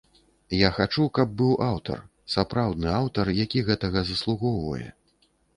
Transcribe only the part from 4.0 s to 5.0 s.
заслугоўвае.